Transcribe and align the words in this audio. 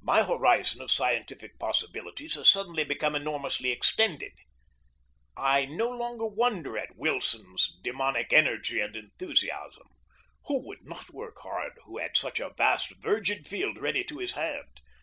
My 0.00 0.22
horizon 0.22 0.80
of 0.80 0.90
scientific 0.90 1.58
possibilities 1.58 2.34
has 2.36 2.48
suddenly 2.48 2.82
been 2.82 3.14
enormously 3.14 3.72
extended. 3.72 4.32
I 5.36 5.66
no 5.66 5.90
longer 5.90 6.24
wonder 6.24 6.78
at 6.78 6.96
Wilson's 6.96 7.76
demonic 7.82 8.32
energy 8.32 8.80
and 8.80 8.96
enthusiasm. 8.96 9.88
Who 10.46 10.66
would 10.66 10.86
not 10.86 11.10
work 11.10 11.38
hard 11.40 11.74
who 11.84 11.98
had 11.98 12.16
a 12.40 12.54
vast 12.56 12.92
virgin 12.96 13.44
field 13.44 13.76
ready 13.76 14.02
to 14.04 14.16
his 14.16 14.32
hand? 14.32 14.80